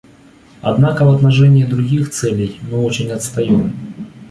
[0.63, 3.71] Однако в отношении других целей мы очень отстаем.